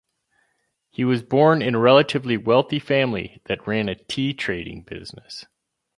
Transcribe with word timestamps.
He 0.89 1.05
was 1.05 1.21
born 1.21 1.61
in 1.61 1.75
a 1.75 1.79
relatively 1.79 2.35
wealthy 2.35 2.79
family 2.79 3.39
that 3.45 3.67
ran 3.67 3.87
a 3.87 3.93
tea 3.93 4.33
trading 4.33 4.81
business. 4.81 5.45